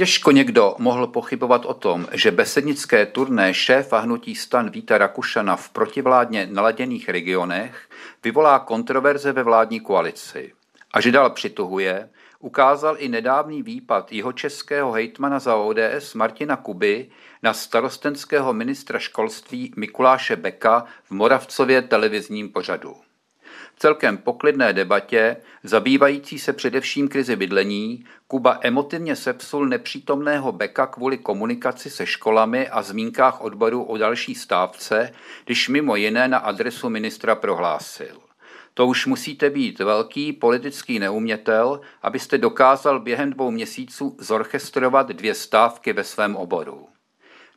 Těžko 0.00 0.30
někdo 0.30 0.74
mohl 0.78 1.06
pochybovat 1.06 1.66
o 1.66 1.74
tom, 1.74 2.06
že 2.12 2.30
besednické 2.30 3.06
turné 3.06 3.54
šéfa 3.54 3.98
hnutí 3.98 4.34
stan 4.34 4.70
Víta 4.70 4.98
Rakušana 4.98 5.56
v 5.56 5.68
protivládně 5.68 6.48
naladěných 6.50 7.08
regionech 7.08 7.88
vyvolá 8.24 8.58
kontroverze 8.58 9.32
ve 9.32 9.42
vládní 9.42 9.80
koalici. 9.80 10.52
A 10.92 11.00
že 11.00 11.12
dál 11.12 11.30
přituhuje, 11.30 12.10
ukázal 12.38 12.96
i 12.98 13.08
nedávný 13.08 13.62
výpad 13.62 14.12
jeho 14.12 14.32
českého 14.32 14.92
hejtmana 14.92 15.38
za 15.38 15.56
ODS 15.56 16.14
Martina 16.14 16.56
Kuby 16.56 17.10
na 17.42 17.52
starostenského 17.52 18.52
ministra 18.52 18.98
školství 18.98 19.72
Mikuláše 19.76 20.36
Beka 20.36 20.84
v 21.04 21.10
Moravcově 21.10 21.82
televizním 21.82 22.48
pořadu 22.48 22.96
celkem 23.80 24.18
poklidné 24.18 24.72
debatě, 24.72 25.36
zabývající 25.64 26.38
se 26.38 26.52
především 26.52 27.08
krizi 27.08 27.36
bydlení, 27.36 28.04
Kuba 28.26 28.58
emotivně 28.62 29.16
sepsul 29.16 29.68
nepřítomného 29.68 30.52
Beka 30.52 30.86
kvůli 30.86 31.18
komunikaci 31.18 31.90
se 31.90 32.06
školami 32.06 32.68
a 32.68 32.82
zmínkách 32.82 33.40
odboru 33.40 33.82
o 33.82 33.96
další 33.96 34.34
stávce, 34.34 35.12
když 35.44 35.68
mimo 35.68 35.96
jiné 35.96 36.28
na 36.28 36.38
adresu 36.38 36.88
ministra 36.88 37.34
prohlásil. 37.34 38.16
To 38.74 38.86
už 38.86 39.06
musíte 39.06 39.50
být 39.50 39.78
velký 39.78 40.32
politický 40.32 40.98
neumětel, 40.98 41.80
abyste 42.02 42.38
dokázal 42.38 43.00
během 43.00 43.32
dvou 43.32 43.50
měsíců 43.50 44.16
zorchestrovat 44.18 45.08
dvě 45.08 45.34
stávky 45.34 45.92
ve 45.92 46.04
svém 46.04 46.36
oboru. 46.36 46.89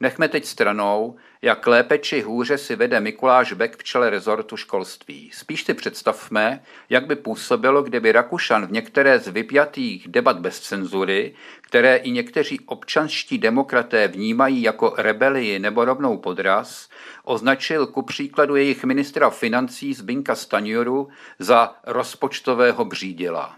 Nechme 0.00 0.28
teď 0.28 0.44
stranou, 0.44 1.16
jak 1.42 1.66
lépe 1.66 1.98
či 1.98 2.20
hůře 2.20 2.58
si 2.58 2.76
vede 2.76 3.00
Mikuláš 3.00 3.52
Bek 3.52 3.76
v 3.76 3.84
čele 3.84 4.10
rezortu 4.10 4.56
školství. 4.56 5.30
Spíš 5.34 5.64
si 5.64 5.74
představme, 5.74 6.62
jak 6.90 7.06
by 7.06 7.16
působilo, 7.16 7.82
kdyby 7.82 8.12
Rakušan 8.12 8.66
v 8.66 8.72
některé 8.72 9.18
z 9.18 9.28
vypjatých 9.28 10.08
debat 10.08 10.38
bez 10.38 10.60
cenzury, 10.60 11.34
které 11.60 11.96
i 11.96 12.10
někteří 12.10 12.60
občanští 12.60 13.38
demokraté 13.38 14.08
vnímají 14.08 14.62
jako 14.62 14.94
rebelii 14.96 15.58
nebo 15.58 15.84
rovnou 15.84 16.18
podraz, 16.18 16.88
označil 17.24 17.86
ku 17.86 18.02
příkladu 18.02 18.56
jejich 18.56 18.84
ministra 18.84 19.30
financí 19.30 19.94
Zbinka 19.94 20.34
Stanjuru 20.34 21.08
za 21.38 21.74
rozpočtového 21.86 22.84
břídila. 22.84 23.56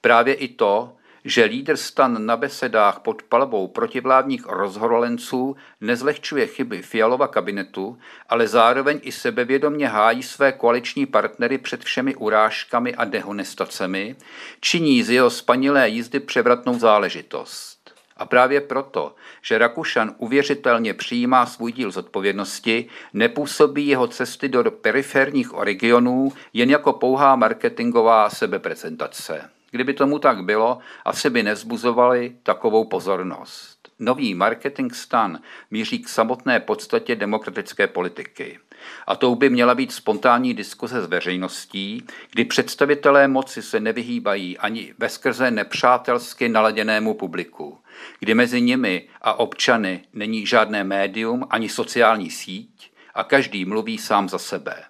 Právě 0.00 0.34
i 0.34 0.48
to, 0.48 0.96
že 1.24 1.44
lídr 1.44 1.76
stan 1.76 2.26
na 2.26 2.36
besedách 2.36 3.00
pod 3.00 3.22
palbou 3.22 3.68
protivládních 3.68 4.46
rozhorolenců 4.46 5.56
nezlehčuje 5.80 6.46
chyby 6.46 6.82
Fialova 6.82 7.28
kabinetu, 7.28 7.98
ale 8.28 8.48
zároveň 8.48 9.00
i 9.02 9.12
sebevědomně 9.12 9.88
hájí 9.88 10.22
své 10.22 10.52
koaliční 10.52 11.06
partnery 11.06 11.58
před 11.58 11.84
všemi 11.84 12.14
urážkami 12.14 12.94
a 12.94 13.04
dehonestacemi, 13.04 14.16
činí 14.60 15.02
z 15.02 15.10
jeho 15.10 15.30
spanilé 15.30 15.88
jízdy 15.88 16.20
převratnou 16.20 16.78
záležitost. 16.78 17.80
A 18.16 18.26
právě 18.26 18.60
proto, 18.60 19.14
že 19.42 19.58
Rakušan 19.58 20.14
uvěřitelně 20.18 20.94
přijímá 20.94 21.46
svůj 21.46 21.72
díl 21.72 21.90
zodpovědnosti, 21.90 22.88
nepůsobí 23.12 23.86
jeho 23.86 24.06
cesty 24.06 24.48
do 24.48 24.70
periferních 24.70 25.52
regionů 25.58 26.32
jen 26.52 26.70
jako 26.70 26.92
pouhá 26.92 27.36
marketingová 27.36 28.30
sebeprezentace. 28.30 29.50
Kdyby 29.70 29.94
tomu 29.94 30.18
tak 30.18 30.44
bylo, 30.44 30.78
asi 31.04 31.30
by 31.30 31.42
nezbuzovali 31.42 32.36
takovou 32.42 32.84
pozornost. 32.84 33.88
Nový 33.98 34.34
marketing 34.34 34.92
stan 34.94 35.40
míří 35.70 35.98
k 35.98 36.08
samotné 36.08 36.60
podstatě 36.60 37.16
demokratické 37.16 37.86
politiky. 37.86 38.58
A 39.06 39.16
tou 39.16 39.34
by 39.34 39.50
měla 39.50 39.74
být 39.74 39.92
spontánní 39.92 40.54
diskuse 40.54 41.02
s 41.02 41.06
veřejností, 41.06 42.04
kdy 42.30 42.44
představitelé 42.44 43.28
moci 43.28 43.62
se 43.62 43.80
nevyhýbají 43.80 44.58
ani 44.58 44.94
veskrze 44.98 45.50
nepřátelsky 45.50 46.48
naladěnému 46.48 47.14
publiku, 47.14 47.78
kdy 48.20 48.34
mezi 48.34 48.60
nimi 48.60 49.08
a 49.22 49.38
občany 49.38 50.02
není 50.12 50.46
žádné 50.46 50.84
médium 50.84 51.46
ani 51.50 51.68
sociální 51.68 52.30
síť 52.30 52.92
a 53.14 53.24
každý 53.24 53.64
mluví 53.64 53.98
sám 53.98 54.28
za 54.28 54.38
sebe. 54.38 54.84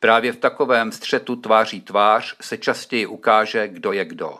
Právě 0.00 0.32
v 0.32 0.36
takovém 0.36 0.92
střetu 0.92 1.36
tváří 1.36 1.80
tvář 1.80 2.36
se 2.40 2.58
častěji 2.58 3.06
ukáže, 3.06 3.68
kdo 3.68 3.92
je 3.92 4.04
kdo. 4.04 4.38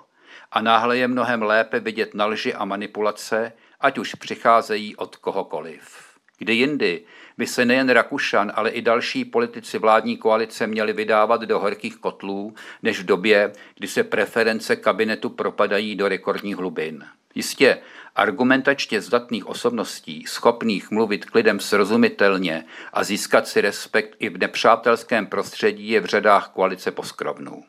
A 0.53 0.61
náhle 0.61 0.99
je 0.99 1.09
mnohem 1.09 1.43
lépe 1.43 1.81
vidět 1.81 2.15
na 2.15 2.27
lži 2.27 2.55
a 2.55 2.65
manipulace, 2.65 3.53
ať 3.81 3.99
už 3.99 4.15
přicházejí 4.15 4.97
od 4.97 5.17
kohokoliv. 5.17 6.09
Kdy 6.39 6.55
jindy 6.55 7.03
by 7.39 7.47
se 7.47 7.65
nejen 7.65 7.91
Rakušan, 7.91 8.53
ale 8.55 8.71
i 8.71 8.83
další 8.83 9.25
politici 9.25 9.79
vládní 9.79 10.17
koalice 10.17 10.67
měli 10.67 10.93
vydávat 10.93 11.41
do 11.41 11.59
horkých 11.59 11.97
kotlů, 11.97 12.55
než 12.83 13.01
v 13.01 13.05
době, 13.05 13.53
kdy 13.75 13.89
se 13.89 14.05
preference 14.05 14.77
kabinetu 14.77 15.31
propadají 15.31 15.97
do 15.97 16.09
rekordních 16.09 16.57
hlubin. 16.57 17.05
Jistě, 17.38 17.78
argumentačně 18.16 19.00
zdatných 19.00 19.47
osobností, 19.47 20.25
schopných 20.28 20.91
mluvit 20.91 21.25
k 21.25 21.34
lidem 21.34 21.60
srozumitelně 21.60 22.65
a 22.93 23.04
získat 23.04 23.49
si 23.49 23.60
respekt 23.60 24.16
i 24.19 24.28
v 24.28 24.38
nepřátelském 24.38 25.26
prostředí 25.26 25.88
je 25.88 26.00
v 26.00 26.04
řadách 26.04 26.49
koalice 26.49 26.91
poskrovnou. 26.91 27.65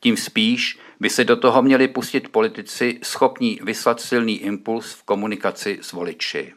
Tím 0.00 0.16
spíš 0.16 0.78
by 1.00 1.10
se 1.10 1.24
do 1.24 1.36
toho 1.36 1.62
měli 1.62 1.88
pustit 1.88 2.28
politici 2.28 2.98
schopní 3.02 3.60
vyslat 3.62 4.00
silný 4.00 4.38
impuls 4.38 4.92
v 4.92 5.02
komunikaci 5.02 5.78
s 5.82 5.92
voliči. 5.92 6.54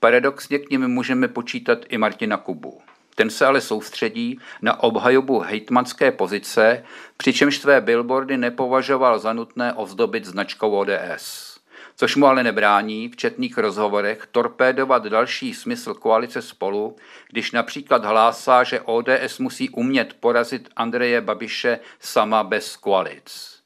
Paradoxně 0.00 0.58
k 0.58 0.70
nim 0.70 0.88
můžeme 0.88 1.28
počítat 1.28 1.78
i 1.88 1.98
Martina 1.98 2.36
Kubu. 2.36 2.80
Ten 3.14 3.30
se 3.30 3.46
ale 3.46 3.60
soustředí 3.60 4.38
na 4.62 4.82
obhajobu 4.82 5.38
hejtmanské 5.40 6.12
pozice, 6.12 6.84
přičemž 7.16 7.58
své 7.58 7.80
billboardy 7.80 8.36
nepovažoval 8.36 9.18
za 9.18 9.32
nutné 9.32 9.72
ozdobit 9.72 10.24
značkou 10.24 10.70
ODS 10.70 11.55
což 11.96 12.16
mu 12.16 12.26
ale 12.26 12.44
nebrání 12.44 13.08
v 13.08 13.16
četných 13.16 13.58
rozhovorech 13.58 14.28
torpédovat 14.32 15.06
další 15.06 15.54
smysl 15.54 15.94
koalice 15.94 16.42
spolu, 16.42 16.96
když 17.30 17.52
například 17.52 18.04
hlásá, 18.04 18.64
že 18.64 18.80
ODS 18.80 19.38
musí 19.38 19.70
umět 19.70 20.16
porazit 20.20 20.68
Andreje 20.76 21.20
Babiše 21.20 21.78
sama 22.00 22.44
bez 22.44 22.76
koalic 22.76 23.56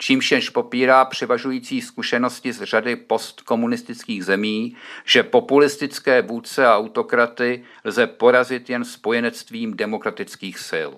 čímž 0.00 0.32
jenž 0.32 0.50
popírá 0.50 1.04
převažující 1.04 1.80
zkušenosti 1.80 2.52
z 2.52 2.62
řady 2.62 2.96
postkomunistických 2.96 4.24
zemí, 4.24 4.76
že 5.04 5.22
populistické 5.22 6.22
vůdce 6.22 6.66
a 6.66 6.76
autokraty 6.76 7.64
lze 7.84 8.06
porazit 8.06 8.70
jen 8.70 8.84
spojenectvím 8.84 9.76
demokratických 9.76 10.58
sil. 10.70 10.92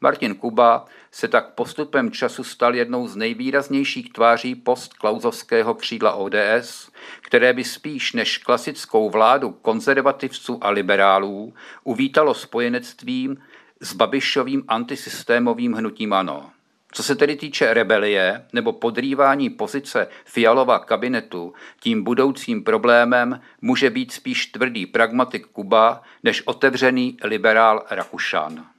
Martin 0.00 0.34
Kuba 0.34 0.84
se 1.10 1.28
tak 1.28 1.54
postupem 1.54 2.10
času 2.10 2.44
stal 2.44 2.74
jednou 2.74 3.08
z 3.08 3.16
nejvýraznějších 3.16 4.12
tváří 4.12 4.54
postklauzovského 4.54 5.74
křídla 5.74 6.12
ODS, 6.12 6.90
které 7.20 7.52
by 7.52 7.64
spíš 7.64 8.12
než 8.12 8.38
klasickou 8.38 9.10
vládu 9.10 9.50
konzervativců 9.50 10.58
a 10.64 10.70
liberálů 10.70 11.54
uvítalo 11.84 12.34
spojenectvím 12.34 13.36
s 13.80 13.92
Babišovým 13.92 14.64
antisystémovým 14.68 15.72
hnutím 15.72 16.12
ANO. 16.12 16.50
Co 16.92 17.02
se 17.02 17.16
tedy 17.16 17.36
týče 17.36 17.74
rebelie 17.74 18.46
nebo 18.52 18.72
podrývání 18.72 19.50
pozice 19.50 20.08
Fialova 20.24 20.78
kabinetu, 20.78 21.54
tím 21.80 22.04
budoucím 22.04 22.64
problémem 22.64 23.40
může 23.60 23.90
být 23.90 24.12
spíš 24.12 24.46
tvrdý 24.46 24.86
pragmatik 24.86 25.46
Kuba 25.46 26.02
než 26.22 26.42
otevřený 26.46 27.16
liberál 27.24 27.86
Rakušan. 27.90 28.70